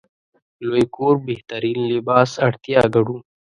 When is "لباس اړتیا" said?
1.91-2.81